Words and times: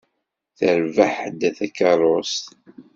Terbeḥ-d 0.57 1.41
takeṛṛust. 1.57 2.45